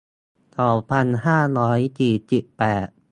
[0.57, 2.87] สองพันห้าร้อยสี่สิบแปด